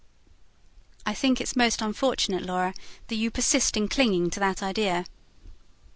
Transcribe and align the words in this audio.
"I 1.05 1.13
think 1.13 1.39
it's 1.39 1.55
most 1.55 1.79
unfortunate, 1.79 2.41
Laura, 2.41 2.73
that 3.09 3.13
you 3.17 3.29
persist 3.29 3.77
in 3.77 3.87
clinging 3.87 4.31
to 4.31 4.39
that 4.39 4.63
idea." 4.63 5.05